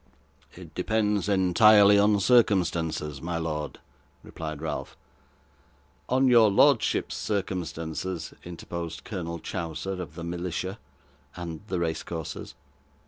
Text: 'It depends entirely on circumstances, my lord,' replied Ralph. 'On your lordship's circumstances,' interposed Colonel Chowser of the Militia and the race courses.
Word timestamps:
'It 0.55 0.73
depends 0.73 1.29
entirely 1.29 1.99
on 1.99 2.19
circumstances, 2.19 3.21
my 3.21 3.37
lord,' 3.37 3.79
replied 4.23 4.59
Ralph. 4.59 4.97
'On 6.09 6.27
your 6.27 6.49
lordship's 6.49 7.13
circumstances,' 7.15 8.33
interposed 8.43 9.03
Colonel 9.03 9.37
Chowser 9.37 10.01
of 10.01 10.15
the 10.15 10.23
Militia 10.23 10.79
and 11.35 11.61
the 11.67 11.77
race 11.79 12.01
courses. 12.01 12.55